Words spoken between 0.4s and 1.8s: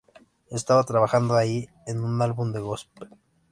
Estaba trabajando ahí